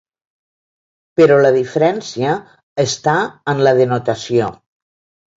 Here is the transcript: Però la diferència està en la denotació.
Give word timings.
Però 1.19 1.35
la 1.45 1.51
diferència 1.57 2.31
està 2.85 3.13
en 3.53 3.61
la 3.67 3.75
denotació. 3.81 4.49